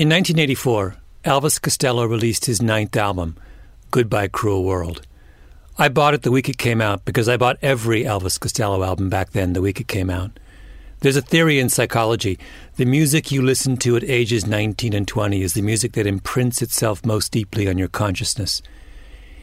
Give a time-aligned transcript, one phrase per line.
[0.00, 0.96] In 1984,
[1.26, 3.36] Elvis Costello released his ninth album,
[3.90, 5.06] Goodbye Cruel World.
[5.76, 9.10] I bought it the week it came out because I bought every Elvis Costello album
[9.10, 10.30] back then the week it came out.
[11.00, 12.38] There's a theory in psychology
[12.76, 16.62] the music you listen to at ages 19 and 20 is the music that imprints
[16.62, 18.62] itself most deeply on your consciousness.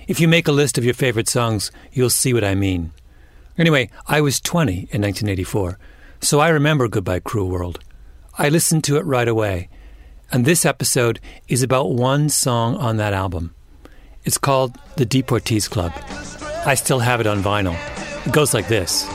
[0.08, 2.94] If you make a list of your favorite songs, you'll see what I mean.
[3.60, 5.78] Anyway, I was 20 in 1984,
[6.20, 7.80] so I remember Goodbye Cruel World.
[8.40, 9.70] I listened to it right away.
[10.30, 13.56] And this episode is about one song on that album.
[14.26, 15.94] It's called The Deportees Club.
[16.66, 17.78] I still have it on vinyl.
[18.28, 19.06] It goes like this.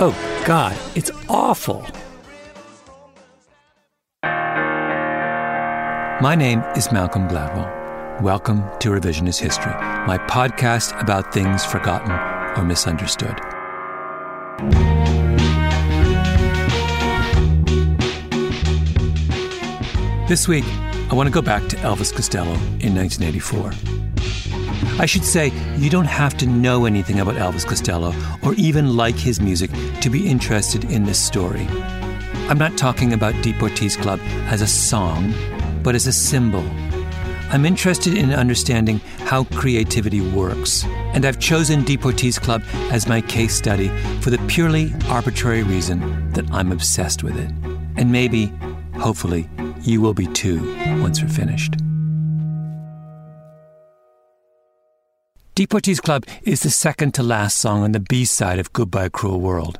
[0.00, 0.14] Oh,
[0.44, 1.84] God, it's awful.
[6.20, 7.77] My name is Malcolm Gladwell.
[8.22, 12.10] Welcome to Revisionist History, my podcast about things forgotten
[12.58, 13.38] or misunderstood.
[20.28, 23.70] This week, I want to go back to Elvis Costello in 1984.
[25.00, 28.12] I should say, you don't have to know anything about Elvis Costello
[28.42, 31.68] or even like his music to be interested in this story.
[32.48, 34.18] I'm not talking about Deportees Club
[34.48, 35.32] as a song,
[35.84, 36.68] but as a symbol.
[37.50, 43.56] I'm interested in understanding how creativity works, and I've chosen Deportees Club as my case
[43.56, 43.88] study
[44.20, 47.50] for the purely arbitrary reason that I'm obsessed with it.
[47.96, 48.52] And maybe,
[48.98, 49.48] hopefully,
[49.80, 50.60] you will be too
[51.00, 51.72] once we're finished.
[55.56, 59.40] Deportees Club is the second to last song on the B side of Goodbye Cruel
[59.40, 59.78] World.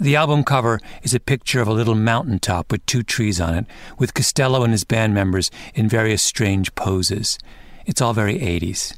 [0.00, 3.66] The album cover is a picture of a little mountaintop with two trees on it,
[3.98, 7.38] with Costello and his band members in various strange poses.
[7.84, 8.96] It's all very 80s.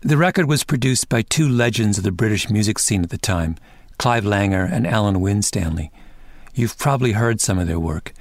[0.00, 3.56] The record was produced by two legends of the British music scene at the time,
[3.98, 5.92] Clive Langer and Alan Winstanley.
[6.54, 8.14] You've probably heard some of their work.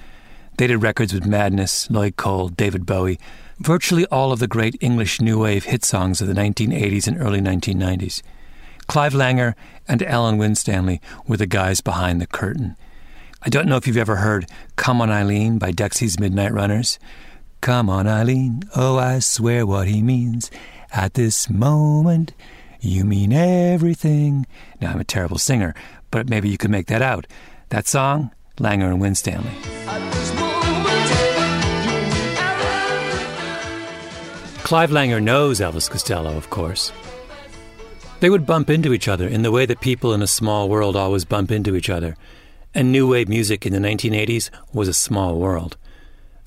[0.58, 3.18] They did records with Madness, Lloyd Cole, David Bowie,
[3.60, 7.40] virtually all of the great English new wave hit songs of the 1980s and early
[7.40, 8.22] 1990s.
[8.94, 9.56] Clive Langer
[9.88, 12.78] and Alan Winstanley were the guys behind the curtain.
[13.42, 17.00] I don't know if you've ever heard Come on Eileen by Dexy's Midnight Runners.
[17.60, 20.52] Come on, Eileen, oh, I swear what he means.
[20.92, 22.34] At this moment,
[22.82, 24.46] you mean everything.
[24.80, 25.74] Now, I'm a terrible singer,
[26.12, 27.26] but maybe you could make that out.
[27.70, 29.50] That song, Langer and Winstanley.
[34.62, 36.92] Clive Langer knows Elvis Costello, of course.
[38.24, 40.96] They would bump into each other in the way that people in a small world
[40.96, 42.16] always bump into each other.
[42.74, 45.76] And new wave music in the 1980s was a small world.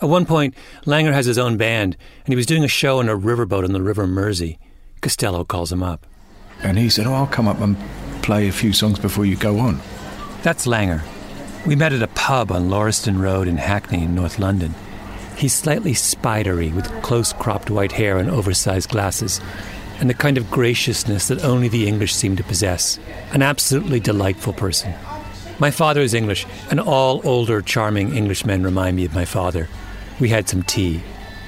[0.01, 0.55] At one point,
[0.87, 3.75] Langer has his own band, and he was doing a show in a riverboat on
[3.75, 4.59] the River Mersey.
[5.03, 6.07] Costello calls him up.
[6.63, 7.77] And he said, Oh, I'll come up and
[8.23, 9.79] play a few songs before you go on.
[10.43, 11.03] That's Langer.
[11.67, 14.75] We met at a pub on Lauriston Road in Hackney, in North London.
[15.37, 19.43] He's slightly spidery, with close cropped white hair and oversized glasses,
[19.99, 22.99] and the kind of graciousness that only the English seem to possess.
[23.33, 24.95] An absolutely delightful person.
[25.59, 29.69] My father is English, and all older, charming Englishmen remind me of my father.
[30.21, 31.03] We had some tea.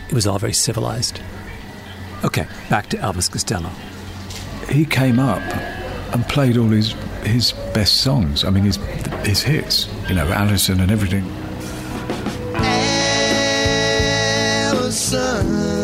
[0.08, 1.20] It was all very civilized.
[2.24, 3.70] Okay, back to Elvis Costello.
[4.70, 5.42] He came up
[6.12, 8.44] and played all his his best songs.
[8.44, 8.76] I mean, his
[9.24, 9.88] his hits.
[10.08, 11.24] You know, Allison and everything.
[14.70, 15.77] Alison,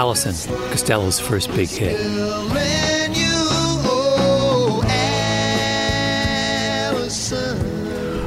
[0.00, 0.32] Alison,
[0.70, 2.00] Costello's first big hit.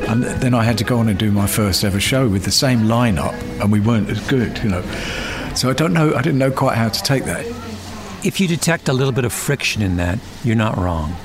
[0.08, 2.52] And then I had to go on and do my first ever show with the
[2.52, 4.84] same lineup, and we weren't as good, you know.
[5.56, 7.44] So I don't know, I didn't know quite how to take that.
[8.24, 11.16] If you detect a little bit of friction in that, you're not wrong.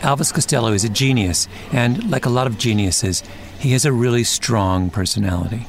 [0.00, 3.22] Elvis Costello is a genius, and like a lot of geniuses,
[3.60, 5.68] he has a really strong personality.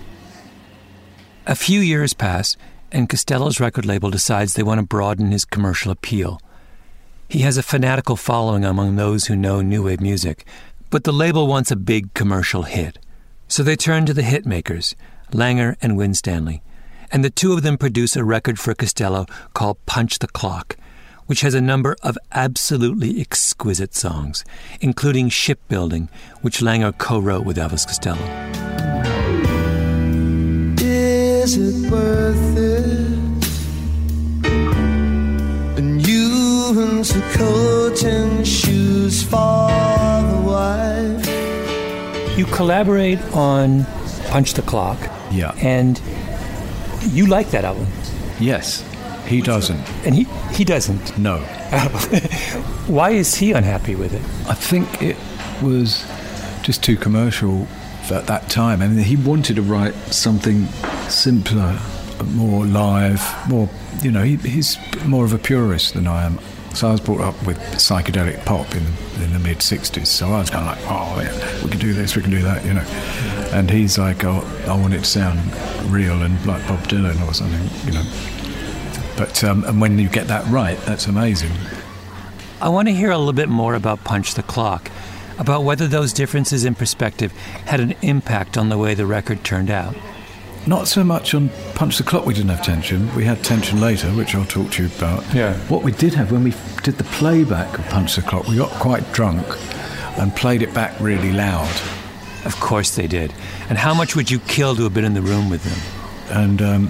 [1.45, 2.57] A few years pass,
[2.95, 6.39] and Costello's record label decides they want to broaden his commercial appeal.
[7.27, 10.45] He has a fanatical following among those who know new wave music,
[10.89, 12.97] but the label wants a big commercial hit.
[13.49, 14.95] So they turn to the hit makers,
[15.31, 16.61] Langer and Winstanley,
[17.11, 20.77] and the two of them produce a record for Costello called Punch the Clock,
[21.25, 24.45] which has a number of absolutely exquisite songs,
[24.79, 26.07] including Shipbuilding,
[26.41, 28.23] which Langer co wrote with Elvis Costello.
[30.79, 32.64] Is it worth it?
[37.13, 39.75] You into coat and shoes for
[42.37, 43.85] you collaborate on
[44.27, 44.99] Punch the Clock.
[45.31, 45.55] Yeah.
[45.57, 46.01] And
[47.01, 47.87] you like that album.
[48.41, 48.83] Yes.
[49.25, 49.79] He doesn't.
[50.05, 51.17] And he, he doesn't?
[51.17, 51.37] No.
[52.87, 54.21] Why is he unhappy with it?
[54.49, 55.15] I think it
[55.63, 56.05] was
[56.61, 57.67] just too commercial
[58.11, 58.81] at that time.
[58.81, 60.65] I mean, he wanted to write something
[61.07, 61.79] simpler,
[62.33, 63.69] more live, more,
[64.01, 66.39] you know, he, he's more of a purist than I am.
[66.75, 68.83] So I was brought up with psychedelic pop in,
[69.23, 70.07] in the mid 60s.
[70.07, 72.41] So I was kind of like, oh, yeah, we can do this, we can do
[72.41, 72.83] that, you know.
[73.57, 75.39] And he's like, oh, I want it to sound
[75.89, 78.03] real and like Bob Dylan or something, you know.
[79.15, 81.51] But um, and when you get that right, that's amazing.
[82.59, 84.91] I want to hear a little bit more about Punch the Clock,
[85.37, 87.31] about whether those differences in perspective
[87.67, 89.95] had an impact on the way the record turned out.
[90.67, 93.13] Not so much on Punch the Clock, we didn't have tension.
[93.15, 95.23] We had tension later, which I'll talk to you about.
[95.33, 95.55] Yeah.
[95.67, 96.53] What we did have when we
[96.83, 99.45] did the playback of Punch the Clock, we got quite drunk
[100.17, 101.69] and played it back really loud.
[102.45, 103.31] Of course they did.
[103.69, 106.37] And how much would you kill to have been in the room with them?
[106.43, 106.89] And um,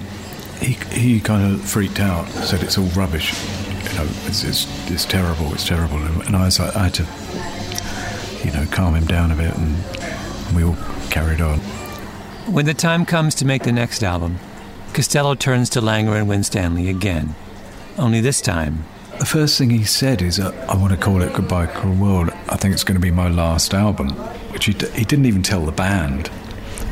[0.60, 3.34] he, he kind of freaked out, said it's all rubbish.
[3.84, 5.98] You know, it's, it's, it's terrible, it's terrible.
[5.98, 9.76] And I was like, I had to, you know, calm him down a bit, and
[10.54, 10.76] we all
[11.10, 11.60] carried on.
[12.46, 14.38] When the time comes to make the next album,
[14.94, 17.34] Costello turns to Langer and Winstanley again.
[17.98, 18.84] Only this time.
[19.18, 22.30] The first thing he said is, uh, I want to call it Goodbye Cruel World.
[22.48, 24.10] I think it's going to be my last album,
[24.52, 26.30] which he, d- he didn't even tell the band.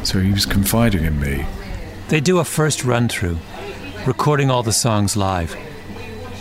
[0.02, 1.46] So he was confiding in me.
[2.08, 3.38] They do a first run through,
[4.06, 5.56] recording all the songs live.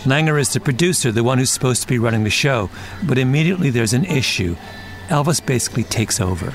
[0.02, 2.68] Langer is the producer, the one who's supposed to be running the show,
[3.04, 4.56] but immediately there's an issue.
[5.06, 6.52] Elvis basically takes over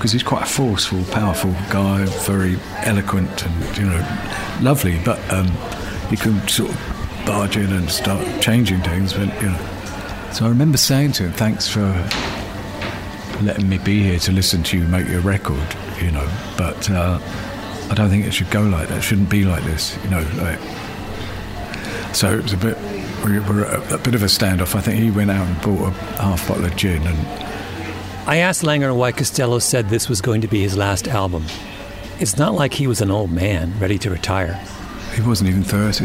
[0.00, 4.98] because he's quite a forceful, powerful guy, very eloquent and you know lovely.
[5.04, 5.48] But um,
[6.08, 9.12] he can sort of barge in and start changing things.
[9.12, 11.84] But you know, so I remember saying to him, "Thanks for
[13.42, 17.18] letting me be here to listen to you make your record." You know, but uh,
[17.90, 18.98] I don't think it should go like that.
[18.98, 19.98] It shouldn't be like this.
[20.02, 20.58] You know, like.
[22.14, 22.78] So it was a bit.
[23.22, 24.74] We were a, a bit of a standoff.
[24.74, 27.49] I think he went out and bought a half bottle of gin and
[28.26, 31.46] I asked Langer why Costello said this was going to be his last album.
[32.20, 34.54] It's not like he was an old man ready to retire.
[35.14, 36.04] He wasn't even 30.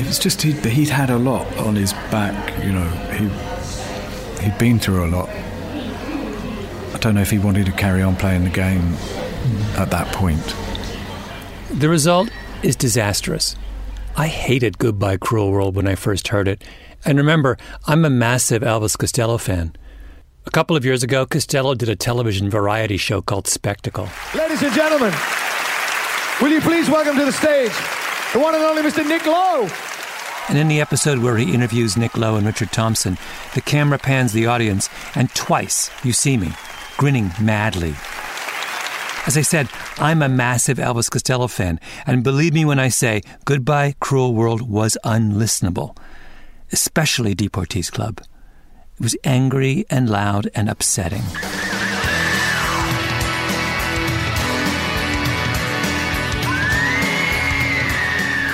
[0.00, 2.88] It was just he'd, he'd had a lot on his back, you know.
[3.14, 5.28] He, he'd been through a lot.
[6.94, 8.94] I don't know if he wanted to carry on playing the game
[9.76, 10.54] at that point.
[11.70, 12.30] The result
[12.62, 13.56] is disastrous.
[14.16, 16.62] I hated Goodbye Cruel World when I first heard it.
[17.04, 19.74] And remember, I'm a massive Elvis Costello fan.
[20.46, 24.08] A couple of years ago, Costello did a television variety show called Spectacle.
[24.34, 25.12] Ladies and gentlemen,
[26.40, 27.72] Will you please welcome to the stage
[28.32, 29.04] the one and only Mr.
[29.06, 29.68] Nick Lowe?
[30.48, 33.18] And in the episode where he interviews Nick Lowe and Richard Thompson,
[33.54, 36.52] the camera pans the audience, and twice you see me,
[36.96, 37.94] grinning madly.
[39.26, 39.68] As I said,
[39.98, 44.62] I'm a massive Elvis Costello fan, and believe me when I say Goodbye Cruel World
[44.62, 45.96] was unlistenable,
[46.72, 48.22] especially Deportees Club.
[48.98, 51.22] It was angry and loud and upsetting.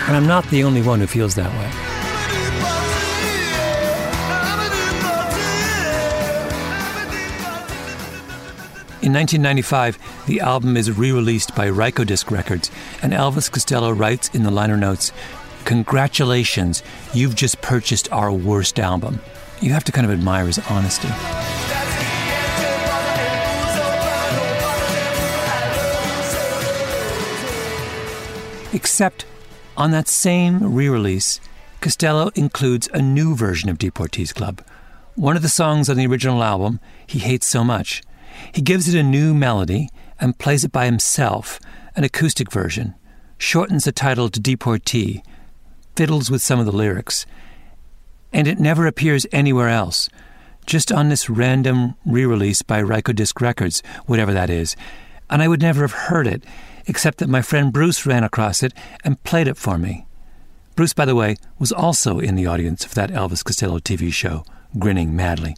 [0.06, 1.70] And I'm not the only one who feels that way.
[9.00, 12.70] In 1995, the album is re released by Rykodisc Records,
[13.00, 15.10] and Elvis Costello writes in the liner notes
[15.64, 16.82] Congratulations,
[17.14, 19.20] you've just purchased our worst album.
[19.60, 21.08] You have to kind of admire his honesty.
[28.74, 29.24] Except
[29.76, 31.40] on that same re release,
[31.80, 34.62] Costello includes a new version of Deportees Club.
[35.14, 38.02] One of the songs on the original album he hates so much.
[38.52, 39.88] He gives it a new melody
[40.20, 41.60] and plays it by himself,
[41.94, 42.94] an acoustic version,
[43.38, 45.22] shortens the title to Deportee,
[45.94, 47.26] fiddles with some of the lyrics,
[48.34, 50.10] and it never appears anywhere else,
[50.66, 54.74] just on this random re release by Rykodisc Records, whatever that is.
[55.30, 56.44] And I would never have heard it
[56.86, 58.74] except that my friend Bruce ran across it
[59.04, 60.04] and played it for me.
[60.74, 64.44] Bruce, by the way, was also in the audience for that Elvis Costello TV show,
[64.78, 65.56] grinning madly.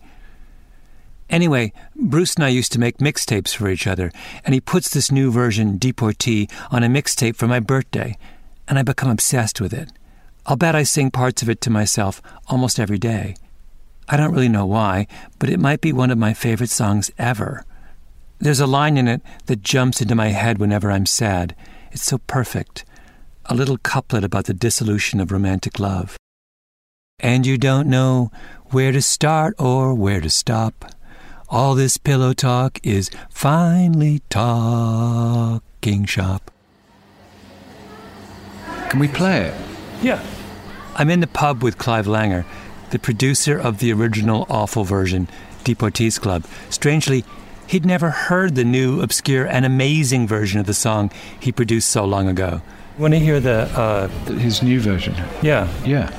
[1.30, 4.12] Anyway, Bruce and I used to make mixtapes for each other,
[4.44, 8.16] and he puts this new version, Deportee, on a mixtape for my birthday,
[8.68, 9.90] and I become obsessed with it.
[10.46, 13.34] I'll bet I sing parts of it to myself almost every day.
[14.08, 15.08] I don't really know why,
[15.40, 17.64] but it might be one of my favorite songs ever.
[18.38, 21.56] There's a line in it that jumps into my head whenever I'm sad.
[21.90, 22.84] It's so perfect.
[23.46, 26.16] A little couplet about the dissolution of romantic love.
[27.18, 28.30] And you don't know
[28.66, 30.92] where to start or where to stop.
[31.48, 36.52] All this pillow talk is finally talking shop.
[38.88, 39.65] Can we play it?
[40.02, 40.24] Yeah.
[40.94, 42.44] I'm in the pub with Clive Langer,
[42.90, 45.28] the producer of the original awful version,
[45.64, 46.44] Deportees Club.
[46.70, 47.24] Strangely,
[47.66, 51.10] He'd never heard the new, obscure, and amazing version of the song
[51.40, 52.62] he produced so long ago.
[52.96, 53.68] Want to hear the.
[53.76, 54.06] Uh,
[54.38, 55.14] His new version?
[55.42, 55.68] Yeah.
[55.84, 56.10] Yeah.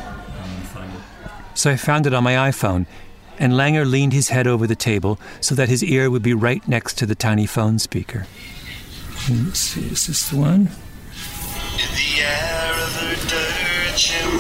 [1.56, 2.86] So I found it on my iPhone,
[3.40, 6.66] and Langer leaned his head over the table so that his ear would be right
[6.68, 8.28] next to the tiny phone speaker.
[9.30, 10.70] Let's see, is this the one?
[13.98, 14.38] Pullman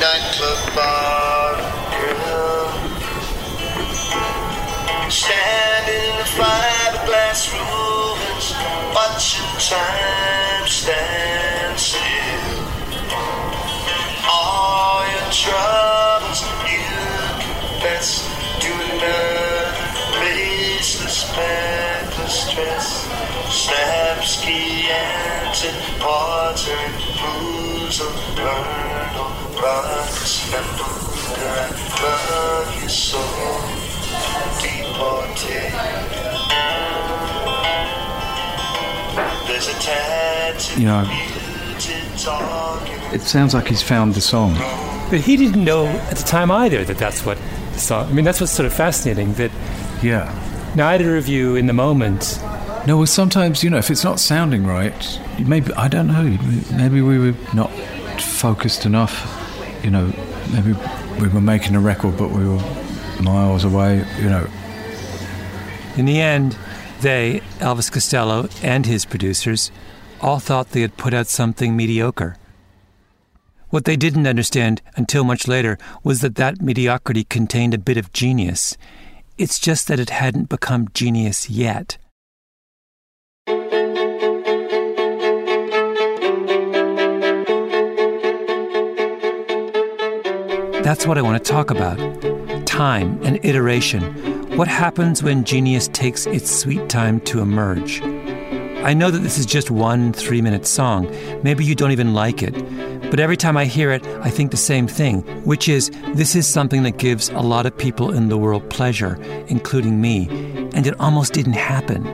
[0.00, 1.56] nightclub bar
[1.92, 2.72] girl.
[5.10, 8.46] Standing in the fiberglass ruins.
[8.94, 12.64] Watching time stand still.
[14.24, 16.88] All your troubles you
[17.44, 18.24] confess.
[18.62, 19.68] To another
[20.16, 22.88] faceless backless dress
[23.52, 25.28] Snapski and
[26.00, 30.60] Porter Blues of Burn or Rocks I
[32.02, 33.18] love you so
[34.60, 35.72] deported
[39.46, 41.04] There's a tattoo You know,
[43.14, 44.52] It sounds like he's found the song.
[45.08, 47.38] But he didn't know at the time either that that's what
[47.72, 48.10] the song.
[48.10, 49.50] I mean, that's what's sort of fascinating that
[50.02, 50.30] Yeah.
[50.74, 52.38] neither of you in the moment.
[52.88, 56.38] No, well, sometimes, you know, if it's not sounding right, maybe, I don't know,
[56.74, 57.70] maybe we were not
[58.18, 59.14] focused enough.
[59.84, 60.10] You know,
[60.50, 60.72] maybe
[61.20, 62.62] we were making a record, but we were
[63.20, 64.46] miles away, you know.
[65.98, 66.56] In the end,
[67.02, 69.70] they, Elvis Costello and his producers,
[70.22, 72.38] all thought they had put out something mediocre.
[73.68, 78.14] What they didn't understand until much later was that that mediocrity contained a bit of
[78.14, 78.78] genius.
[79.36, 81.98] It's just that it hadn't become genius yet.
[90.82, 91.98] That's what I want to talk about
[92.66, 94.02] time and iteration.
[94.56, 98.00] What happens when genius takes its sweet time to emerge?
[98.84, 101.12] I know that this is just one three minute song.
[101.42, 102.54] Maybe you don't even like it.
[103.10, 106.46] But every time I hear it, I think the same thing, which is this is
[106.46, 109.16] something that gives a lot of people in the world pleasure,
[109.48, 110.28] including me.
[110.74, 112.06] And it almost didn't happen.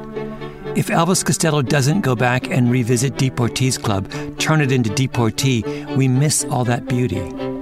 [0.74, 5.62] If Elvis Costello doesn't go back and revisit Deportees Club, turn it into Deportee,
[5.96, 7.53] we miss all that beauty.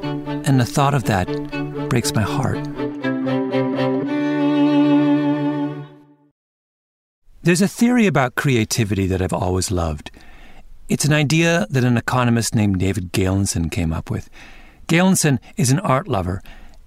[0.45, 1.27] And the thought of that
[1.89, 2.63] breaks my heart.
[7.45, 10.11] There's a theory about creativity that I've always loved.
[10.89, 14.31] It's an idea that an economist named David Galenson came up with.
[14.87, 16.43] Galenson is an art lover,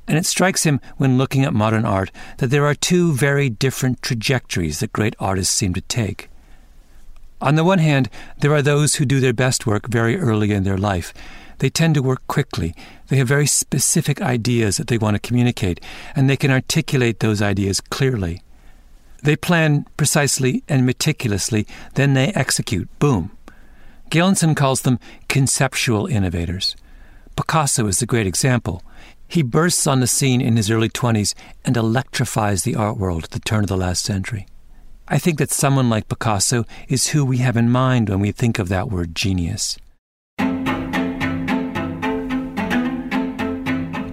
[0.08, 4.02] and it strikes him when looking at modern art that there are two very different
[4.02, 6.30] trajectories that great artists seem to take.
[7.42, 8.10] On the one hand,
[8.40, 11.14] there are those who do their best work very early in their life.
[11.60, 12.76] They tend to work quickly.
[13.08, 15.80] They have very specific ideas that they want to communicate,
[16.16, 18.42] and they can articulate those ideas clearly.
[19.24, 22.88] They plan precisely and meticulously, then they execute.
[23.00, 23.32] Boom.
[24.10, 26.76] Galenson calls them conceptual innovators.
[27.36, 28.84] Picasso is the great example.
[29.28, 31.34] He bursts on the scene in his early 20s
[31.66, 34.46] and electrifies the art world at the turn of the last century.
[35.08, 38.60] I think that someone like Picasso is who we have in mind when we think
[38.60, 39.78] of that word genius.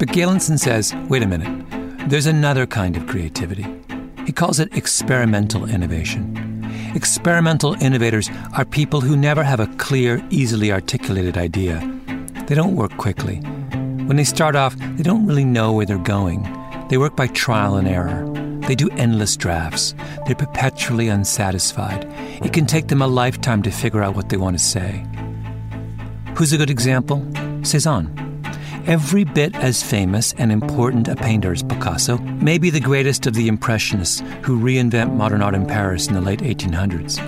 [0.06, 3.66] Galenson says wait a minute, there's another kind of creativity.
[4.26, 6.62] He calls it experimental innovation.
[6.94, 11.80] Experimental innovators are people who never have a clear, easily articulated idea.
[12.46, 13.36] They don't work quickly.
[14.06, 16.42] When they start off, they don't really know where they're going.
[16.88, 18.28] They work by trial and error.
[18.66, 19.94] They do endless drafts.
[20.26, 22.06] They're perpetually unsatisfied.
[22.44, 25.04] It can take them a lifetime to figure out what they want to say.
[26.36, 27.26] Who's a good example?
[27.62, 28.21] Cezanne.
[28.86, 33.46] Every bit as famous and important a painter as Picasso, maybe the greatest of the
[33.46, 37.18] Impressionists who reinvent modern art in Paris in the late 1800s.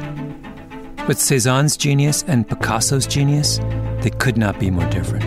[1.07, 3.59] But Cezanne's genius and Picasso's genius,
[4.01, 5.23] they could not be more different.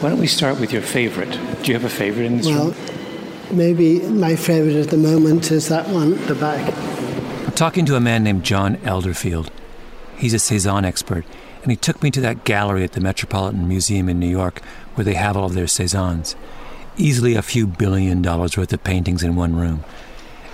[0.00, 1.30] Why don't we start with your favorite?
[1.62, 2.76] Do you have a favorite in this Well, room?
[3.50, 6.72] maybe my favorite at the moment is that one at the back.
[7.46, 9.48] I'm talking to a man named John Elderfield.
[10.16, 11.24] He's a Cezanne expert,
[11.62, 14.60] and he took me to that gallery at the Metropolitan Museum in New York
[14.94, 16.34] where they have all of their Cezannes.
[16.96, 19.84] Easily a few billion dollars worth of paintings in one room.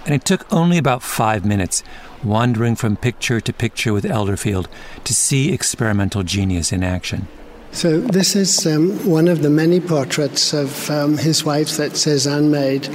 [0.05, 1.83] And it took only about five minutes,
[2.23, 4.67] wandering from picture to picture with Elderfield,
[5.05, 7.29] to see experimental genius in action.
[7.73, 12.51] So this is um, one of the many portraits of um, his wife that Cézanne
[12.51, 12.89] made,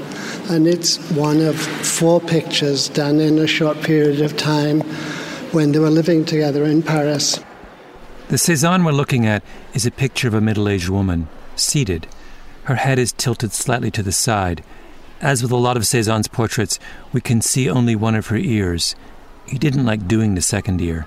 [0.49, 4.81] and it's one of four pictures done in a short period of time
[5.51, 7.39] when they were living together in Paris.
[8.33, 9.43] The Cezanne we're looking at
[9.75, 12.07] is a picture of a middle aged woman, seated.
[12.63, 14.63] Her head is tilted slightly to the side.
[15.21, 16.79] As with a lot of Cezanne's portraits,
[17.11, 18.95] we can see only one of her ears.
[19.45, 21.05] He didn't like doing the second ear.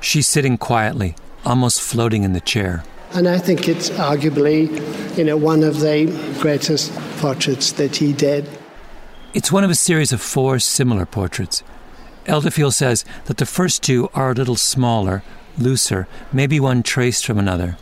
[0.00, 2.84] She's sitting quietly, almost floating in the chair.
[3.10, 4.68] And I think it's arguably,
[5.18, 6.06] you know, one of the
[6.38, 8.48] greatest portraits that he did.
[9.34, 11.64] It's one of a series of four similar portraits.
[12.26, 15.24] Elderfield says that the first two are a little smaller,
[15.58, 17.76] looser, maybe one traced from another.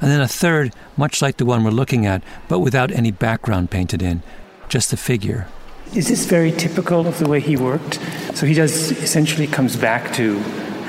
[0.00, 3.70] And then a third, much like the one we're looking at, but without any background
[3.70, 4.22] painted in,
[4.68, 5.46] just the figure.
[5.94, 8.00] Is this very typical of the way he worked?
[8.34, 10.38] So he does essentially comes back to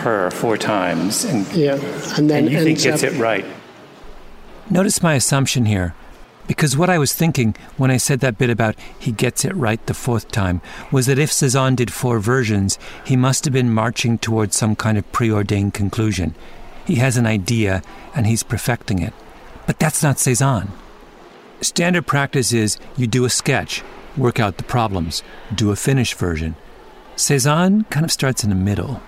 [0.03, 1.73] her four times, and, Yeah,
[2.17, 3.45] and then and you think gets up- it right.
[4.69, 5.93] Notice my assumption here,
[6.47, 9.83] because what I was thinking when I said that bit about he gets it right
[9.85, 14.17] the fourth time was that if Cezanne did four versions, he must have been marching
[14.17, 16.35] towards some kind of preordained conclusion.
[16.85, 17.81] He has an idea
[18.13, 19.13] and he's perfecting it.
[19.65, 20.71] But that's not Cezanne.
[21.61, 23.81] Standard practice is you do a sketch,
[24.17, 25.23] work out the problems,
[25.55, 26.55] do a finished version.
[27.15, 29.01] Cezanne kind of starts in the middle.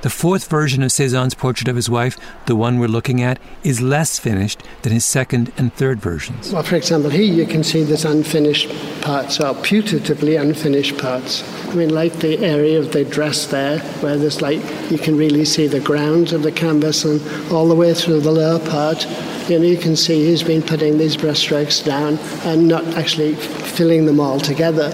[0.00, 3.80] The fourth version of Cezanne's portrait of his wife, the one we're looking at, is
[3.80, 6.52] less finished than his second and third versions.
[6.52, 8.68] Well, for example, here you can see there's unfinished
[9.02, 11.42] parts, or putatively unfinished parts.
[11.68, 15.44] I mean, like the area of the dress there, where there's like, you can really
[15.44, 17.20] see the grounds of the canvas and
[17.52, 19.04] all the way through the lower part.
[19.50, 24.06] You know, you can see he's been putting these brushstrokes down and not actually filling
[24.06, 24.92] them all together.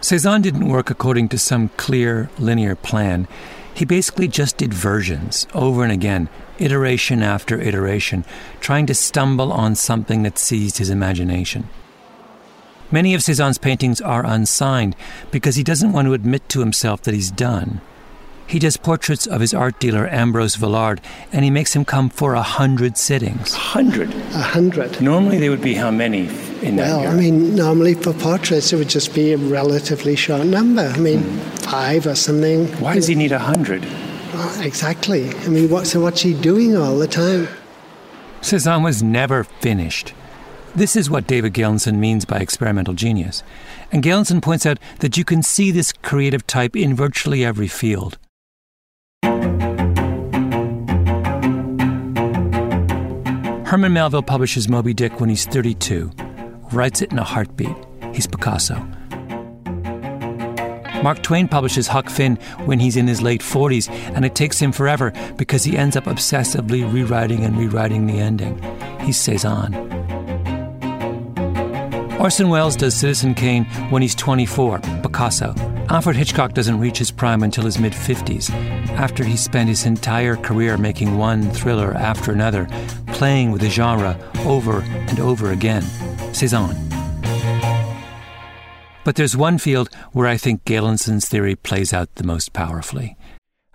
[0.00, 3.26] Cezanne didn't work according to some clear, linear plan.
[3.74, 6.28] He basically just did versions over and again,
[6.58, 8.24] iteration after iteration,
[8.60, 11.68] trying to stumble on something that seized his imagination.
[12.90, 14.96] Many of Cezanne's paintings are unsigned
[15.30, 17.80] because he doesn't want to admit to himself that he's done.
[18.48, 20.98] He does portraits of his art dealer Ambrose Vollard,
[21.32, 23.54] and he makes him come for a hundred sittings.
[23.54, 24.12] A Hundred.
[24.12, 25.00] A hundred.
[25.00, 26.26] Normally they would be how many
[26.62, 27.10] in that Well, year?
[27.10, 30.82] I mean, normally for portraits it would just be a relatively short number.
[30.82, 31.22] I mean,
[31.60, 32.68] five or something.
[32.80, 33.84] Why does he need a hundred?
[34.32, 35.30] Well, exactly.
[35.30, 37.48] I mean, what, so what's he doing all the time?
[38.42, 40.14] Cezanne was never finished.
[40.74, 43.42] This is what David Galenson means by experimental genius.
[43.90, 48.18] And Galenson points out that you can see this creative type in virtually every field.
[53.70, 56.10] Herman Melville publishes Moby Dick when he's 32,
[56.72, 57.76] writes it in a heartbeat.
[58.14, 58.76] He's Picasso.
[61.02, 64.70] Mark Twain publishes Huck Finn when he's in his late 40s, and it takes him
[64.70, 68.60] forever because he ends up obsessively rewriting and rewriting the ending.
[69.00, 69.74] He Cezanne.
[72.20, 75.54] Orson Welles does Citizen Kane when he's 24, Picasso.
[75.88, 78.50] Alfred Hitchcock doesn't reach his prime until his mid 50s,
[78.90, 82.68] after he spent his entire career making one thriller after another,
[83.06, 85.82] playing with the genre over and over again.
[86.32, 86.76] Cezanne.
[89.04, 93.16] But there's one field where I think Galenson's theory plays out the most powerfully.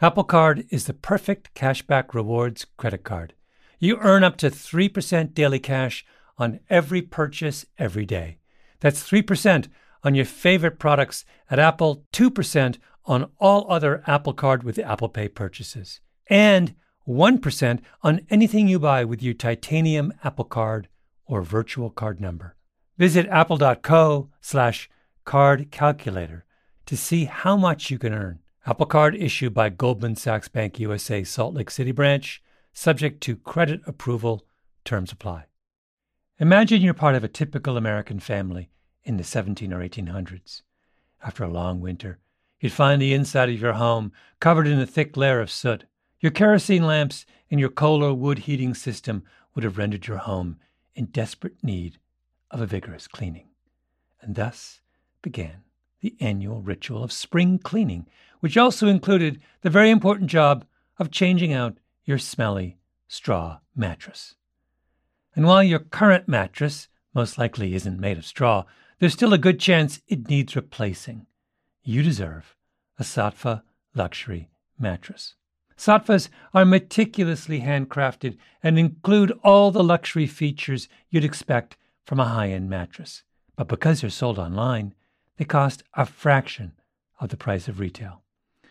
[0.01, 3.33] Apple Card is the perfect cashback rewards credit card.
[3.79, 6.05] You earn up to 3% daily cash
[6.37, 8.39] on every purchase every day.
[8.79, 9.67] That's 3%
[10.03, 15.29] on your favorite products at Apple, 2% on all other Apple Card with Apple Pay
[15.29, 16.75] purchases, and
[17.07, 20.87] 1% on anything you buy with your titanium Apple Card
[21.25, 22.55] or virtual card number.
[22.97, 24.89] Visit apple.co slash
[25.25, 26.45] card calculator
[26.85, 28.39] to see how much you can earn.
[28.65, 32.41] Apple Card issued by Goldman Sachs Bank USA Salt Lake City branch,
[32.73, 34.45] subject to credit approval,
[34.83, 35.45] terms apply.
[36.39, 38.69] Imagine you're part of a typical American family
[39.03, 40.63] in the 17 or 1800s.
[41.23, 42.19] After a long winter,
[42.59, 45.85] you'd find the inside of your home covered in a thick layer of soot.
[46.19, 50.57] Your kerosene lamps and your coal or wood heating system would have rendered your home
[50.95, 51.99] in desperate need
[52.49, 53.49] of a vigorous cleaning.
[54.21, 54.81] And thus
[55.21, 55.63] began
[56.01, 58.07] the annual ritual of spring cleaning,
[58.39, 60.65] which also included the very important job
[60.97, 62.77] of changing out your smelly
[63.07, 64.35] straw mattress.
[65.35, 68.63] And while your current mattress most likely isn't made of straw,
[68.99, 71.25] there's still a good chance it needs replacing.
[71.83, 72.55] You deserve
[72.97, 75.35] a Saatva luxury mattress.
[75.77, 82.49] Saatvas are meticulously handcrafted and include all the luxury features you'd expect from a high
[82.49, 83.23] end mattress.
[83.55, 84.93] But because they're sold online,
[85.37, 86.73] they cost a fraction
[87.19, 88.21] of the price of retail.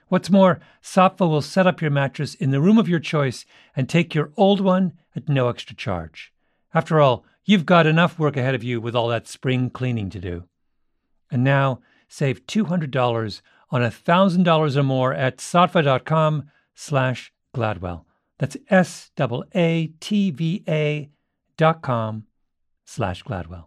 [0.08, 3.88] What's more, Saatva will set up your mattress in the room of your choice and
[3.88, 6.32] take your old one at no extra charge.
[6.72, 10.20] After all, you've got enough work ahead of you with all that spring cleaning to
[10.20, 10.44] do.
[11.30, 13.40] And now, save $200
[13.70, 18.04] on $1,000 or more at saatva.com slash Gladwell.
[18.38, 19.10] That's S-A-A-T-V-A
[21.56, 22.26] dot com
[22.84, 23.66] slash Gladwell.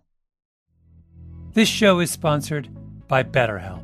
[1.54, 2.70] This show is sponsored
[3.08, 3.84] by BetterHelp.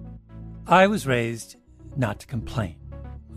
[0.67, 1.55] I was raised
[1.95, 2.75] not to complain.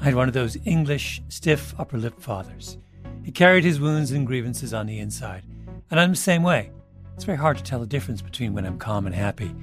[0.00, 2.78] I had one of those English, stiff upper lip fathers.
[3.22, 5.44] He carried his wounds and grievances on the inside
[5.90, 6.70] and I'm the same way.
[7.14, 9.54] It's very hard to tell the difference between when I'm calm and happy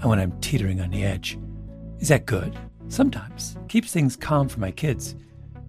[0.00, 1.38] and when I'm teetering on the edge.
[1.98, 2.56] Is that good?
[2.88, 3.56] Sometimes.
[3.68, 5.14] Keeps things calm for my kids.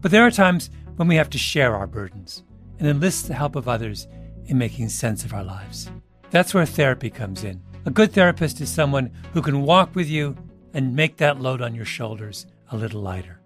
[0.06, 2.44] But there are times when we have to share our burdens
[2.78, 4.08] and enlist the help of others
[4.46, 5.90] in making sense of our lives.
[6.30, 7.60] That's where therapy comes in.
[7.88, 10.38] A good therapist is someone who can walk with you
[10.76, 13.42] and make that load on your shoulders a little lighter.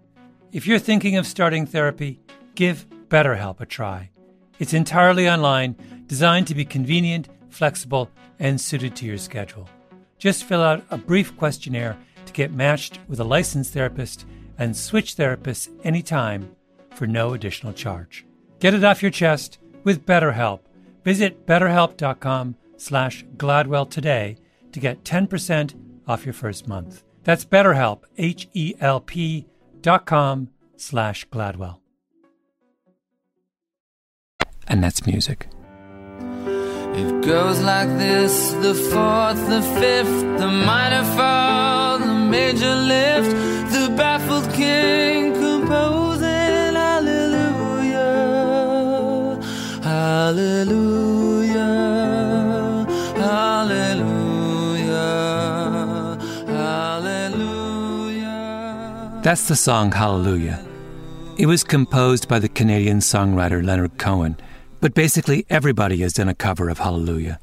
[0.52, 2.20] If you're thinking of starting therapy,
[2.56, 4.10] give BetterHelp a try.
[4.58, 9.66] It's entirely online, designed to be convenient, flexible, and suited to your schedule.
[10.18, 11.96] Just fill out a brief questionnaire
[12.26, 14.26] to get matched with a licensed therapist
[14.60, 16.54] and switch therapists anytime
[16.94, 18.24] for no additional charge.
[18.60, 20.60] Get it off your chest with BetterHelp.
[21.02, 24.36] Visit betterhelp.com slash Gladwell today
[24.72, 25.74] to get 10%
[26.06, 27.02] off your first month.
[27.24, 29.46] That's BetterHelp, H-E-L-P
[29.80, 31.78] dot com slash Gladwell.
[34.68, 35.48] And that's music.
[36.92, 43.30] It goes like this the fourth, the fifth, the minor fall, the major lift,
[43.72, 44.39] the baffled
[59.22, 60.64] That's the song Hallelujah.
[61.36, 64.36] It was composed by the Canadian songwriter Leonard Cohen
[64.80, 67.38] but basically, everybody has done a cover of Hallelujah.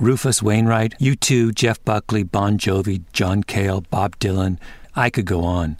[0.00, 4.58] Rufus Wainwright, U2, Jeff Buckley, Bon Jovi, John Cale, Bob Dylan.
[4.96, 5.78] I could go on.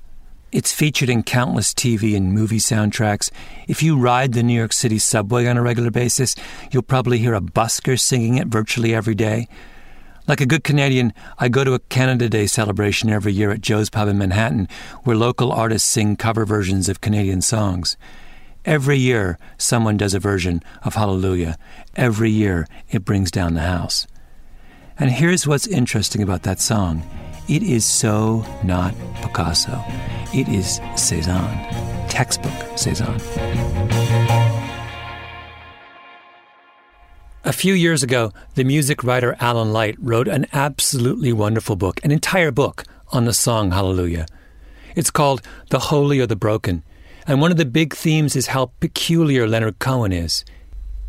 [0.52, 3.30] It's featured in countless TV and movie soundtracks.
[3.66, 6.36] If you ride the New York City subway on a regular basis,
[6.70, 9.48] you'll probably hear a busker singing it virtually every day.
[10.30, 13.90] Like a good Canadian, I go to a Canada Day celebration every year at Joe's
[13.90, 14.68] Pub in Manhattan,
[15.02, 17.96] where local artists sing cover versions of Canadian songs.
[18.64, 21.58] Every year, someone does a version of Hallelujah.
[21.96, 24.06] Every year, it brings down the house.
[25.00, 27.02] And here's what's interesting about that song
[27.48, 29.82] it is so not Picasso.
[30.32, 33.79] It is Cezanne, textbook Cezanne.
[37.42, 42.10] A few years ago, the music writer Alan Light wrote an absolutely wonderful book, an
[42.10, 44.26] entire book, on the song Hallelujah.
[44.94, 46.82] It's called The Holy or the Broken,
[47.26, 50.44] and one of the big themes is how peculiar Leonard Cohen is.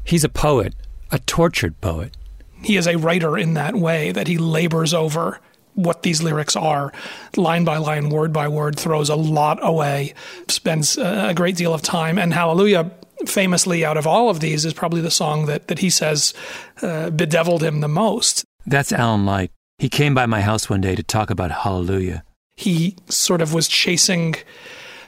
[0.06, 0.74] He's a poet,
[1.12, 2.16] a tortured poet.
[2.64, 5.42] He is a writer in that way that he labors over
[5.74, 6.94] what these lyrics are,
[7.36, 10.14] line by line, word by word, throws a lot away,
[10.48, 12.18] spends uh, a great deal of time.
[12.18, 12.92] And Hallelujah,
[13.26, 16.34] famously, out of all of these, is probably the song that, that he says
[16.82, 18.44] uh, bedeviled him the most.
[18.66, 19.52] That's Alan Light.
[19.78, 22.24] He came by my house one day to talk about Hallelujah.
[22.56, 24.36] He sort of was chasing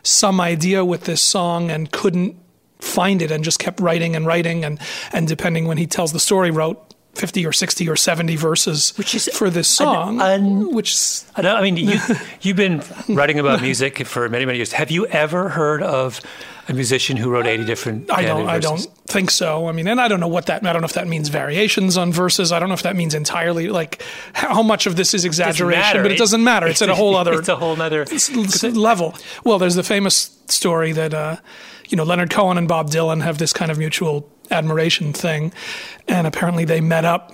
[0.01, 2.35] some idea with this song and couldn't
[2.79, 4.79] find it and just kept writing and writing and
[5.13, 9.15] and depending when he tells the story wrote 50 or 60 or 70 verses which
[9.15, 11.99] is for this song un- which is, I, know, I mean you
[12.41, 16.19] you've been writing about music for many many years have you ever heard of
[16.69, 18.85] a musician who wrote 80 different I don't I verses?
[18.85, 20.93] don't think so I mean and I don't know what that I don't know if
[20.93, 24.01] that means variations on verses I don't know if that means entirely like
[24.33, 26.01] how much of this is exaggeration matter.
[26.01, 28.05] but it doesn't matter it's at a whole other it's a whole other
[28.73, 29.15] level.
[29.43, 31.37] Well, there's the famous story that uh,
[31.89, 35.51] you know Leonard Cohen and Bob Dylan have this kind of mutual admiration thing,
[36.07, 37.31] and apparently they met up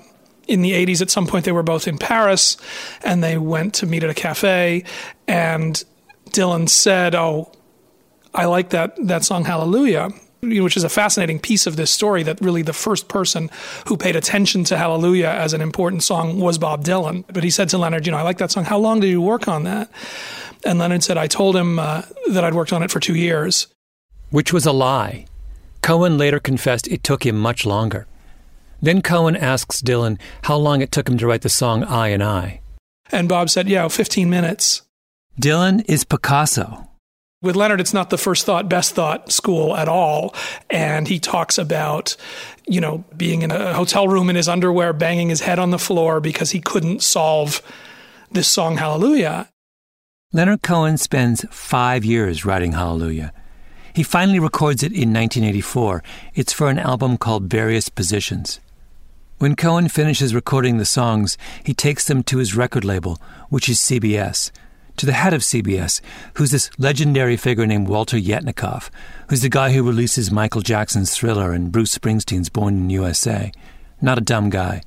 [0.47, 1.01] in the 80s.
[1.01, 2.57] At some point, they were both in Paris,
[3.03, 4.83] and they went to meet at a cafe,
[5.27, 5.83] and
[6.31, 7.51] Dylan said, "Oh,
[8.39, 10.09] I like that that song Hallelujah."
[10.41, 13.49] Which is a fascinating piece of this story that really the first person
[13.87, 17.25] who paid attention to Hallelujah as an important song was Bob Dylan.
[17.27, 18.63] But he said to Leonard, You know, I like that song.
[18.63, 19.91] How long did you work on that?
[20.63, 23.67] And Leonard said, I told him uh, that I'd worked on it for two years.
[24.29, 25.25] which was a lie.
[25.81, 28.07] Cohen later confessed it took him much longer.
[28.81, 32.23] Then Cohen asks Dylan how long it took him to write the song I and
[32.23, 32.61] I.
[33.11, 34.83] And Bob said, Yeah, 15 minutes.
[35.37, 36.88] Dylan is Picasso.
[37.41, 40.35] With Leonard, it's not the first thought, best thought school at all.
[40.69, 42.17] And he talks about,
[42.67, 45.79] you know, being in a hotel room in his underwear, banging his head on the
[45.79, 47.61] floor because he couldn't solve
[48.29, 49.47] this song, Hallelujah.
[50.33, 53.31] Leonard Cohen spends five years writing Hallelujah.
[53.93, 56.03] He finally records it in 1984.
[56.35, 58.59] It's for an album called Various Positions.
[59.37, 63.79] When Cohen finishes recording the songs, he takes them to his record label, which is
[63.79, 64.51] CBS,
[64.99, 66.01] to the head of CBS,
[66.35, 68.89] who's this legendary figure named Walter Yetnikoff,
[69.29, 73.51] who's the guy who releases Michael Jackson's Thriller and Bruce Springsteen's Born in USA.
[74.01, 74.81] Not a dumb guy.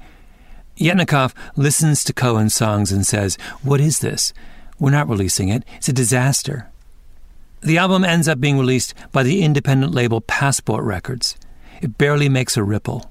[0.76, 4.34] Yetnikoff listens to Cohen's songs and says, What is this?
[4.78, 5.64] We're not releasing it.
[5.78, 6.68] It's a disaster.
[7.62, 11.36] The album ends up being released by the independent label Passport Records.
[11.80, 13.10] It barely makes a ripple.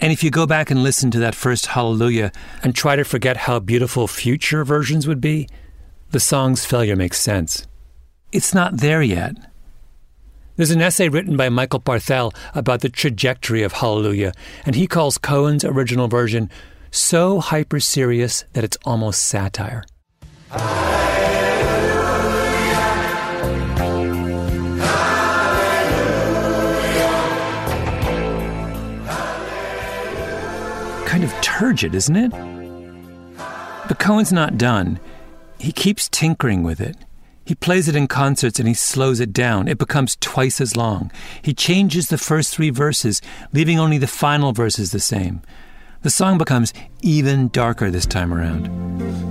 [0.00, 2.32] And if you go back and listen to that first Hallelujah
[2.62, 5.46] and try to forget how beautiful future versions would be,
[6.10, 7.66] the song's failure makes sense.
[8.32, 9.36] It's not there yet.
[10.56, 14.32] There's an essay written by Michael Barthel about the trajectory of Hallelujah,
[14.66, 16.50] and he calls Cohen's original version
[16.90, 19.84] so hyper serious that it's almost satire.
[31.06, 32.30] Kind of turgid, isn't it?
[33.88, 35.00] But Cohen's not done.
[35.60, 36.96] He keeps tinkering with it.
[37.44, 39.68] He plays it in concerts and he slows it down.
[39.68, 41.12] It becomes twice as long.
[41.42, 43.20] He changes the first three verses,
[43.52, 45.42] leaving only the final verses the same.
[46.00, 48.70] The song becomes even darker this time around.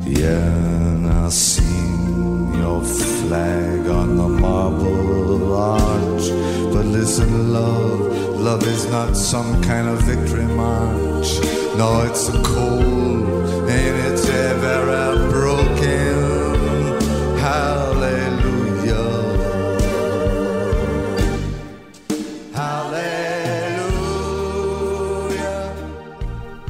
[0.05, 6.29] Yeah, I seen your flag on the marble arch.
[6.71, 8.01] But listen, love,
[8.39, 11.39] love is not some kind of victory march.
[11.75, 15.48] No, it's a cold, and it's ever broken.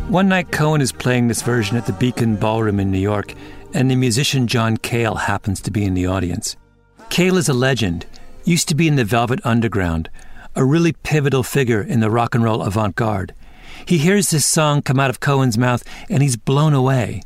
[0.09, 3.35] One night, Cohen is playing this version at the Beacon Ballroom in New York,
[3.75, 6.57] and the musician John Cale happens to be in the audience.
[7.11, 8.07] Cale is a legend,
[8.43, 10.09] used to be in the Velvet Underground,
[10.55, 13.35] a really pivotal figure in the rock and roll avant garde.
[13.85, 17.21] He hears this song come out of Cohen's mouth and he's blown away.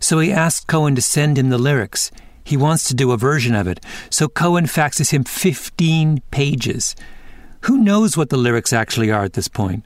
[0.00, 2.10] So he asks Cohen to send him the lyrics.
[2.42, 3.78] He wants to do a version of it,
[4.10, 6.96] so Cohen faxes him 15 pages.
[7.62, 9.84] Who knows what the lyrics actually are at this point?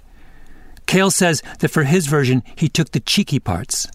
[0.91, 3.87] Cale says that for his version, he took the cheeky parts.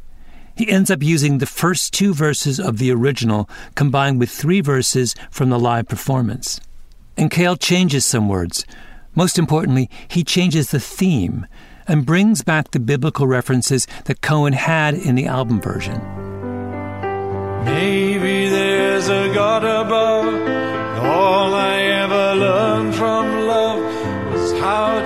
[0.55, 5.13] He ends up using the first two verses of the original combined with three verses
[5.29, 6.62] from the live performance.
[7.17, 8.65] And Cale changes some words.
[9.13, 11.45] Most importantly, he changes the theme
[11.86, 15.99] and brings back the biblical references that Cohen had in the album version.
[17.65, 20.34] Maybe there's a God above.
[21.03, 22.74] All I ever learned from love was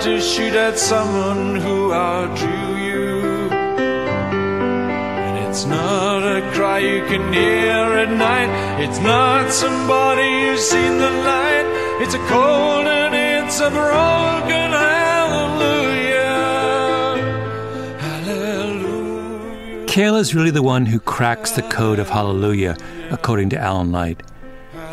[0.01, 3.49] to shoot at someone who outdrew you.
[3.51, 8.49] And it's not a cry you can hear at night.
[8.81, 11.65] It's not somebody who's seen the light.
[12.01, 16.37] It's a cold and it's a broken hallelujah.
[17.99, 19.85] Hallelujah.
[19.85, 22.77] Cale is really the one who cracks the code of Hallelujah,
[23.11, 24.23] according to Alan Light.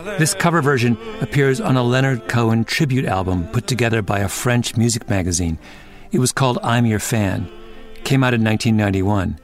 [0.07, 4.77] This cover version appears on a Leonard Cohen tribute album put together by a French
[4.77, 5.59] music magazine.
[6.13, 7.51] It was called I'm Your Fan.
[8.05, 9.39] Came out in 1991.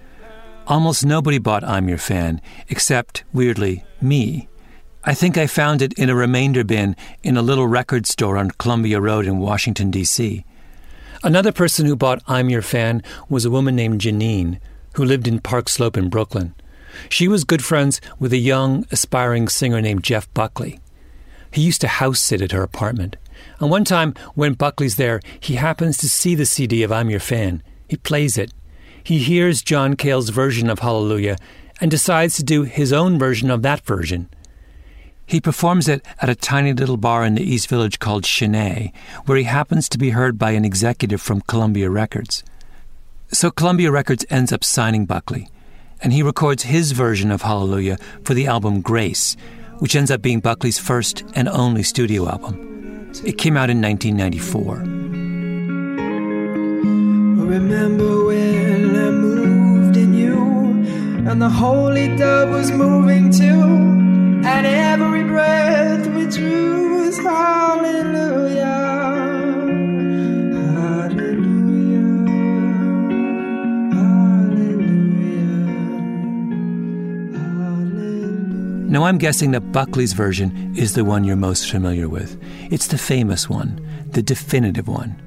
[0.68, 4.48] Almost nobody bought I'm Your Fan, except, weirdly, me.
[5.02, 6.94] I think I found it in a remainder bin
[7.24, 10.44] in a little record store on Columbia Road in Washington, D.C.
[11.24, 14.60] Another person who bought I'm Your Fan was a woman named Janine,
[14.94, 16.54] who lived in Park Slope in Brooklyn.
[17.08, 20.80] She was good friends with a young, aspiring singer named Jeff Buckley.
[21.50, 23.16] He used to house sit at her apartment.
[23.60, 27.20] And one time, when Buckley's there, he happens to see the CD of I'm Your
[27.20, 27.62] Fan.
[27.88, 28.52] He plays it.
[29.04, 31.36] He hears John Cale's version of Hallelujah
[31.80, 34.28] and decides to do his own version of that version.
[35.26, 38.92] He performs it at a tiny little bar in the East Village called Sin-é,
[39.24, 42.44] where he happens to be heard by an executive from Columbia Records.
[43.32, 45.48] So Columbia Records ends up signing Buckley,
[46.02, 49.36] and he records his version of Hallelujah for the album Grace,
[49.78, 53.10] which ends up being Buckley's first and only studio album.
[53.24, 54.76] It came out in 1994.
[57.46, 60.38] Remember when I moved in you,
[61.28, 63.62] and the holy dove was moving too,
[64.44, 68.62] and every breath we drew was hallelujah.
[78.92, 82.38] Now, I'm guessing that Buckley's version is the one you're most familiar with.
[82.70, 85.18] It's the famous one, the definitive one.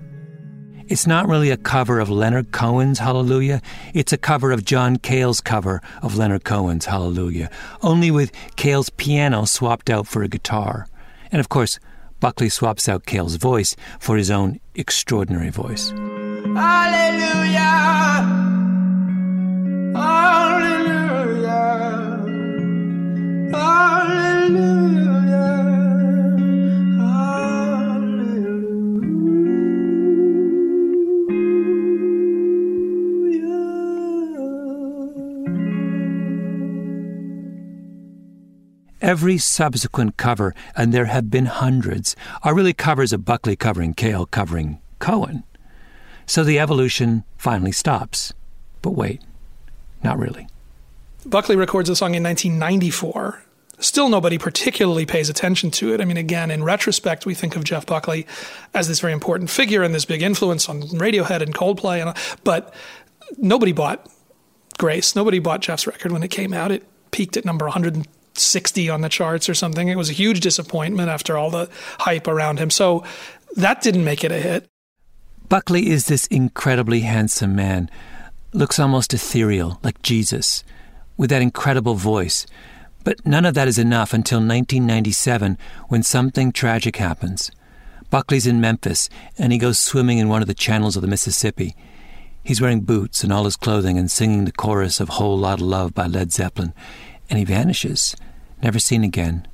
[0.88, 3.64] It's not really a cover of Leonard Cohen's Hallelujah,
[3.96, 7.50] it's a cover of John Cale's cover of Leonard Cohen's Hallelujah,
[7.82, 10.86] only with Cale's piano swapped out for a guitar.
[11.32, 11.80] And of course,
[12.20, 15.90] Buckley swaps out Cale's voice for his own extraordinary voice.
[15.90, 17.56] Hallelujah!
[19.96, 20.85] Hallelujah!
[39.06, 44.26] Every subsequent cover, and there have been hundreds, are really covers of Buckley covering Cale
[44.26, 45.44] covering Cohen.
[46.26, 48.34] So the evolution finally stops.
[48.82, 49.22] But wait,
[50.04, 50.48] not really.
[51.26, 53.42] Buckley records the song in 1994.
[53.80, 56.00] Still, nobody particularly pays attention to it.
[56.00, 58.26] I mean, again, in retrospect, we think of Jeff Buckley
[58.74, 62.74] as this very important figure and this big influence on Radiohead and Coldplay, and, but
[63.38, 64.10] nobody bought
[64.78, 65.16] Grace.
[65.16, 66.72] Nobody bought Jeff's record when it came out.
[66.72, 69.90] It peaked at number 160 on the charts or something.
[69.90, 72.70] It was a huge disappointment after all the hype around him.
[72.70, 73.04] So
[73.56, 74.68] that didn't make it a hit.
[75.48, 77.90] Buckley is this incredibly handsome man,
[78.52, 80.64] looks almost ethereal, like Jesus,
[81.18, 82.46] with that incredible voice.
[83.04, 87.52] But none of that is enough until 1997 when something tragic happens.
[88.10, 91.76] Buckley's in Memphis and he goes swimming in one of the channels of the Mississippi.
[92.44, 95.66] He's wearing boots and all his clothing and singing the chorus of Whole Lot of
[95.66, 96.74] Love by Led Zeppelin,
[97.28, 98.16] and he vanishes,
[98.62, 99.48] never seen again.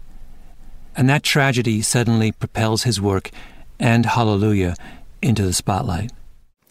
[0.95, 3.31] And that tragedy suddenly propels his work
[3.79, 4.75] and Hallelujah
[5.21, 6.11] into the spotlight.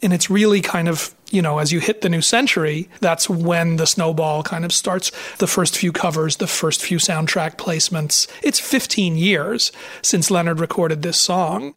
[0.02, 3.76] And it's really kind of, you know, as you hit the new century, that's when
[3.76, 5.10] the snowball kind of starts.
[5.38, 8.28] The first few covers, the first few soundtrack placements.
[8.42, 11.74] It's 15 years since Leonard recorded this song.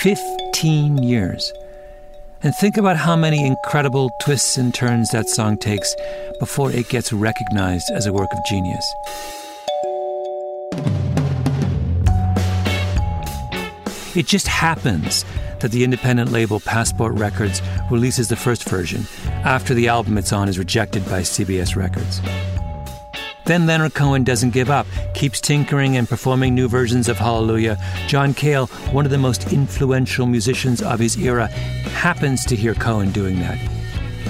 [0.00, 1.52] Fifteen years.
[2.42, 5.96] And think about how many incredible twists and turns that song takes
[6.38, 8.86] before it gets recognized as a work of genius.
[14.16, 15.26] It just happens
[15.60, 17.60] that the independent label Passport Records
[17.90, 19.06] releases the first version
[19.44, 22.22] after the album it's on is rejected by CBS Records.
[23.44, 27.76] Then Leonard Cohen doesn't give up, keeps tinkering and performing new versions of Hallelujah.
[28.08, 33.12] John Cale, one of the most influential musicians of his era, happens to hear Cohen
[33.12, 33.75] doing that.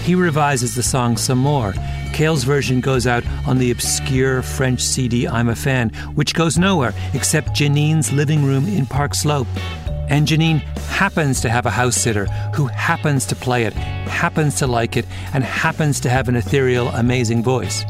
[0.07, 1.75] He revises the song some more.
[2.13, 6.95] Cale's version goes out on the obscure French CD I'm a Fan, which goes nowhere
[7.13, 9.49] except Janine's living room in Park Slope.
[10.09, 14.69] And Janine happens to have a house sitter who happens to play it, happens to
[14.69, 17.85] like it, and happens to have an ethereal, amazing voice.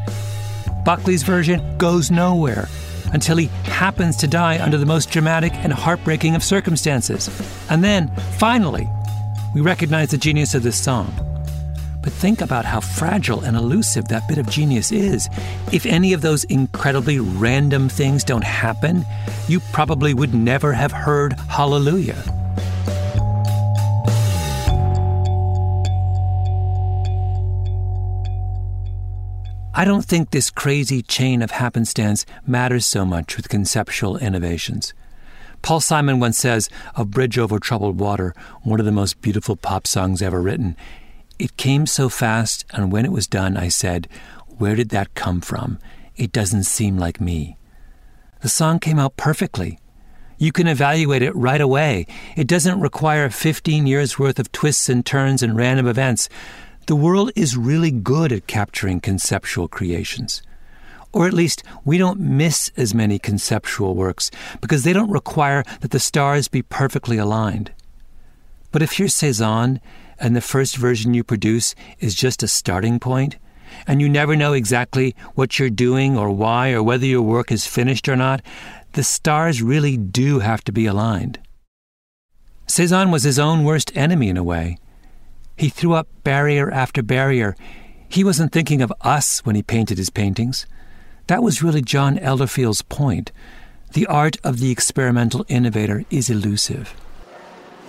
[0.83, 2.67] Buckley's version goes nowhere.
[3.13, 7.29] until he happens to die under the most dramatic and heartbreaking of circumstances.
[7.69, 8.89] And then, finally,
[9.55, 11.26] we recognize the genius of this song.
[12.07, 15.27] But think about how fragile and elusive that bit of genius is.
[15.73, 19.05] If any of those incredibly random things don't happen,
[19.49, 22.15] you probably would never have heard Hallelujah.
[29.73, 34.93] I don't think this crazy chain of happenstance matters so much with conceptual innovations.
[35.61, 38.33] Paul Simon once says of Bridge Over Troubled Water,
[38.63, 40.77] one of the most beautiful pop songs ever written,
[41.39, 44.07] it came so fast, and when it was done, I said,
[44.57, 45.79] Where did that come from?
[46.15, 47.57] It doesn't seem like me.
[48.41, 49.79] The song came out perfectly.
[50.39, 52.05] You can evaluate it right away.
[52.35, 56.29] It doesn't require 15 years' worth of twists and turns and random events.
[56.85, 60.41] The world is really good at capturing conceptual creations.
[61.11, 64.29] Or at least we don't miss as many conceptual works
[64.61, 67.71] because they don't require that the stars be perfectly aligned.
[68.71, 69.81] But if you're Cezanne
[70.19, 73.37] and the first version you produce is just a starting point,
[73.85, 77.67] and you never know exactly what you're doing or why or whether your work is
[77.67, 78.41] finished or not,
[78.93, 81.39] the stars really do have to be aligned.
[82.67, 84.77] Cezanne was his own worst enemy in a way.
[85.55, 87.55] He threw up barrier after barrier.
[88.09, 90.65] He wasn't thinking of us when he painted his paintings.
[91.27, 93.31] That was really John Elderfield's point.
[93.93, 96.93] The art of the experimental innovator is elusive.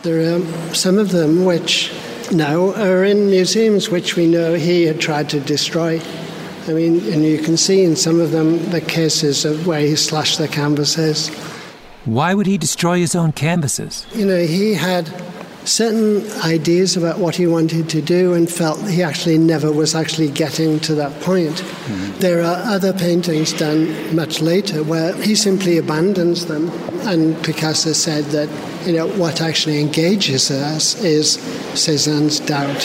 [0.02, 1.92] There are some of them which
[2.32, 6.00] now are in museums which we know he had tried to destroy.
[6.66, 9.96] I mean, and you can see in some of them the cases of where he
[9.96, 11.28] slashed the canvases.
[12.04, 14.06] Why would he destroy his own canvases?
[14.14, 15.08] You know, he had
[15.64, 20.30] certain ideas about what he wanted to do and felt he actually never was actually
[20.30, 21.54] getting to that point.
[21.56, 22.18] Mm-hmm.
[22.20, 26.70] There are other paintings done much later where he simply abandons them.
[27.06, 28.48] And Picasso said that,
[28.86, 31.38] you know, what actually engages us is
[31.74, 32.82] Cezanne's doubt,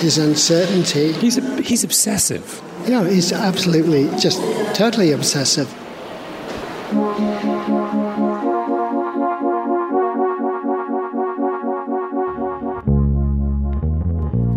[0.00, 1.12] his uncertainty.
[1.12, 2.62] He's, a, he's obsessive.
[2.84, 4.40] You know, he's absolutely just
[4.76, 5.72] totally obsessive.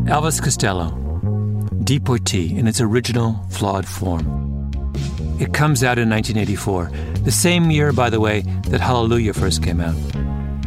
[0.09, 0.89] Elvis Costello,
[1.83, 4.25] Deportee in its original flawed form.
[5.39, 6.89] It comes out in 1984,
[7.23, 9.95] the same year, by the way, that Hallelujah first came out.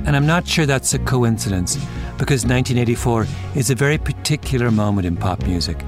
[0.06, 1.74] And I'm not sure that's a coincidence,
[2.18, 3.26] because 1984
[3.56, 5.84] is a very particular moment in pop music.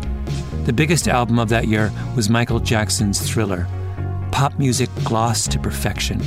[0.65, 3.69] The biggest album of that year was Michael Jackson's Thriller.
[4.33, 6.21] Pop music glossed to perfection.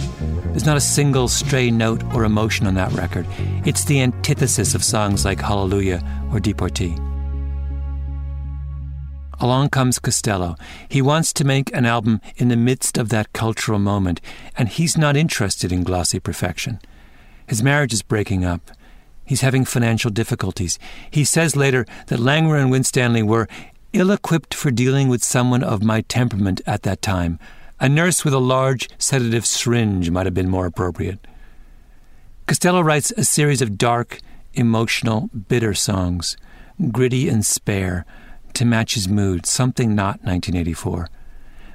[0.45, 3.27] There's not a single stray note or emotion on that record.
[3.65, 6.01] It's the antithesis of songs like Hallelujah
[6.31, 6.97] or Deportee.
[9.39, 10.55] Along comes Costello.
[10.89, 14.19] He wants to make an album in the midst of that cultural moment,
[14.57, 16.79] and he's not interested in glossy perfection.
[17.45, 18.71] His marriage is breaking up.
[19.25, 20.79] He's having financial difficulties.
[21.11, 23.47] He says later that Langer and Winstanley were
[23.93, 27.39] ill equipped for dealing with someone of my temperament at that time.
[27.79, 31.19] A nurse with a large sedative syringe might have been more appropriate.
[32.47, 34.19] Costello writes a series of dark,
[34.53, 36.37] emotional, bitter songs,
[36.91, 38.05] gritty and spare
[38.57, 41.09] to match his mood, something not 1984.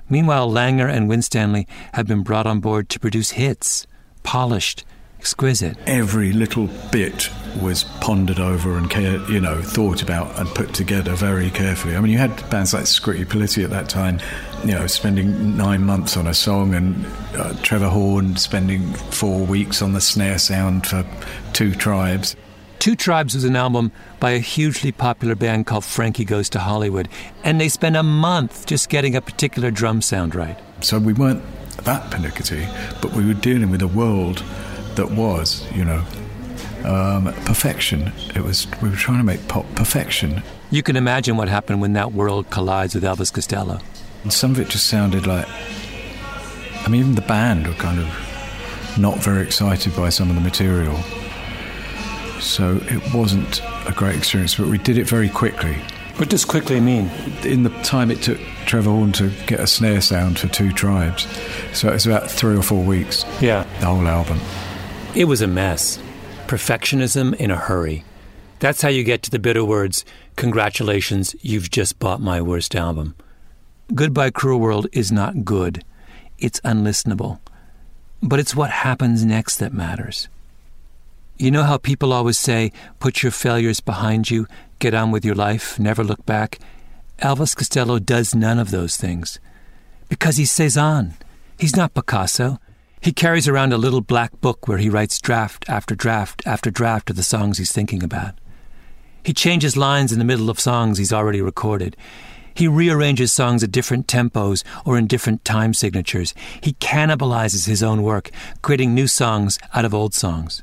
[0.09, 3.87] Meanwhile, Langer and Winstanley have been brought on board to produce hits,
[4.22, 4.85] polished,
[5.18, 5.76] exquisite.
[5.87, 7.30] Every little bit
[7.61, 8.93] was pondered over and
[9.30, 11.95] you know thought about and put together very carefully.
[11.95, 14.18] I mean, you had bands like Scritti Politti at that time,
[14.64, 17.07] you know, spending nine months on a song, and
[17.37, 21.07] uh, Trevor Horn spending four weeks on the snare sound for
[21.53, 22.35] Two Tribes.
[22.83, 27.09] Two Tribes was an album by a hugely popular band called Frankie Goes to Hollywood,
[27.45, 30.59] and they spent a month just getting a particular drum sound right.
[30.80, 31.45] So we weren't
[31.85, 32.66] that pernickety,
[33.01, 34.43] but we were dealing with a world
[34.97, 36.05] that was, you know,
[36.85, 38.12] um, perfection.
[38.35, 40.43] It was we were trying to make pop perfection.
[40.72, 43.78] You can imagine what happened when that world collides with Elvis Costello.
[44.24, 45.47] And some of it just sounded like.
[46.85, 50.43] I mean, even the band were kind of not very excited by some of the
[50.43, 51.01] material.
[52.43, 55.74] So it wasn't a great experience, but we did it very quickly.
[56.16, 57.11] What does quickly mean?
[57.43, 61.26] In the time it took Trevor Horn to get a snare sound for two tribes,
[61.72, 63.24] so it was about three or four weeks.
[63.40, 63.66] Yeah.
[63.80, 64.38] The whole album.
[65.14, 65.99] It was a mess.
[66.47, 68.05] Perfectionism in a hurry.
[68.59, 70.05] That's how you get to the bitter words,
[70.36, 73.14] Congratulations, you've just bought my worst album.
[73.95, 75.84] Goodbye Cruel World is not good.
[76.38, 77.38] It's unlistenable.
[78.22, 80.28] But it's what happens next that matters.
[81.37, 84.47] You know how people always say, put your failures behind you,
[84.78, 86.59] get on with your life, never look back?
[87.18, 89.39] Elvis Costello does none of those things.
[90.09, 91.14] Because he's Cezanne.
[91.59, 92.59] He's not Picasso.
[93.01, 97.11] He carries around a little black book where he writes draft after draft after draft
[97.11, 98.35] of the songs he's thinking about.
[99.24, 101.97] He changes lines in the middle of songs he's already recorded.
[102.55, 106.35] He rearranges songs at different tempos or in different time signatures.
[106.61, 108.30] He cannibalizes his own work,
[108.62, 110.62] creating new songs out of old songs.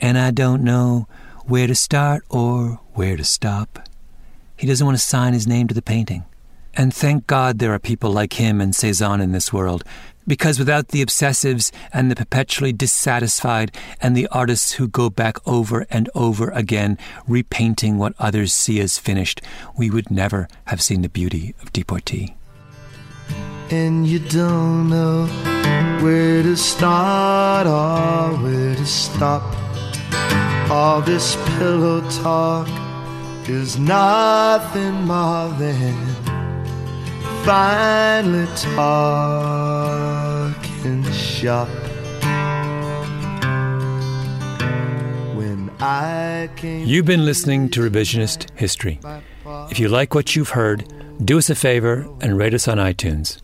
[0.00, 1.06] And I don't know
[1.46, 3.88] where to start or where to stop.
[4.56, 6.24] He doesn't want to sign his name to the painting.
[6.74, 9.84] And thank God there are people like him and Cezanne in this world,
[10.26, 13.70] because without the obsessives and the perpetually dissatisfied
[14.00, 18.98] and the artists who go back over and over again, repainting what others see as
[18.98, 19.40] finished,
[19.76, 22.34] we would never have seen the beauty of Deportee.
[23.70, 25.26] And you don't know
[26.02, 29.42] where to start or where to stop.
[30.70, 32.68] All this pillow talk
[33.48, 35.94] is nothing more than
[37.44, 39.94] finally talking
[41.12, 41.68] shop.
[45.36, 48.98] When I came You've been listening to Revisionist History.
[49.70, 50.90] If you like what you've heard,
[51.24, 53.43] do us a favor and rate us on iTunes.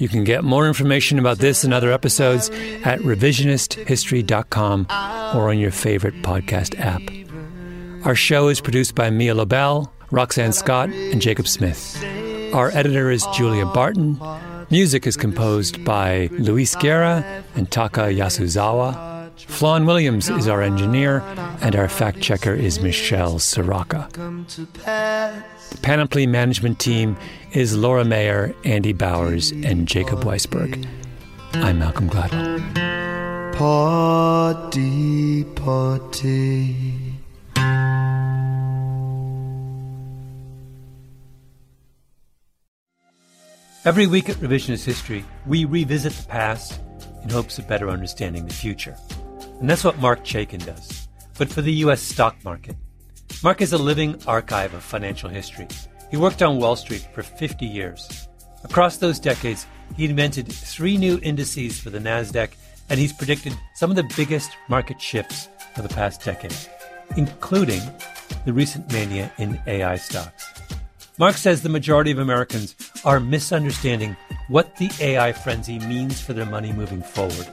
[0.00, 2.48] You can get more information about this and other episodes
[2.84, 4.86] at revisionisthistory.com
[5.36, 7.02] or on your favorite podcast app.
[8.06, 12.02] Our show is produced by Mia Lobel, Roxanne Scott, and Jacob Smith.
[12.54, 14.18] Our editor is Julia Barton.
[14.70, 19.09] Music is composed by Luis Guerra and Taka Yasuzawa.
[19.46, 21.20] Flawn Williams is our engineer,
[21.60, 24.08] and our fact checker is Michelle Ciarrocca.
[25.70, 27.16] The Panoply management team
[27.52, 30.86] is Laura Mayer, Andy Bowers, and Jacob Weisberg.
[31.54, 33.54] I'm Malcolm Gladwell.
[33.54, 37.14] Party, party.
[43.84, 46.80] Every week at Revisionist History, we revisit the past
[47.22, 48.96] in hopes of better understanding the future.
[49.60, 51.08] And that's what Marc Chaikin does,
[51.38, 52.00] but for the U.S.
[52.00, 52.76] stock market.
[53.42, 55.68] Marc is a living archive of financial history.
[56.10, 58.28] He worked on Wall Street for 50 years.
[58.64, 62.50] Across those decades, he invented three new indices for the NASDAQ,
[62.88, 66.56] and he's predicted some of the biggest market shifts of the past decade,
[67.16, 67.82] including
[68.44, 70.52] the recent mania in AI stocks.
[71.18, 74.16] Marc says the majority of Americans are misunderstanding
[74.48, 77.46] what the AI frenzy means for their money moving forward,